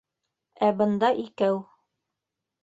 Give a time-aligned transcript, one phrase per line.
[0.67, 1.61] Ә бында икәү.